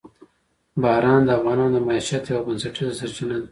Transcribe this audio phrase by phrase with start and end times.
[0.81, 3.47] باران د افغانانو د معیشت یوه بنسټیزه سرچینه ده.